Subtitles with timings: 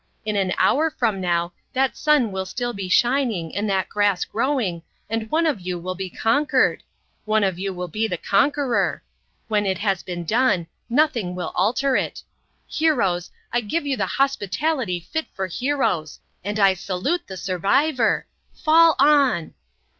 [0.25, 4.81] In an hour from now that sun will still be shining and that grass growing,
[5.11, 6.81] and one of you will be conquered;
[7.23, 9.03] one of you will be the conqueror.
[9.47, 12.23] When it has been done, nothing will alter it.
[12.65, 16.19] Heroes, I give you the hospitality fit for heroes.
[16.43, 18.25] And I salute the survivor.
[18.55, 19.53] Fall on!"